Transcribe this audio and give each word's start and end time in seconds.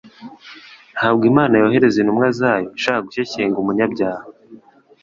Ntabwo 0.95 1.23
Imana 1.31 1.53
yohereza 1.61 1.97
intumwa 1.99 2.27
zayo 2.39 2.67
ishaka 2.77 3.03
gushyeshyenga 3.05 3.57
umunyabyaha. 3.59 4.25